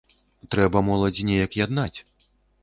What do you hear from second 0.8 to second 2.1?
моладзь неяк яднаць.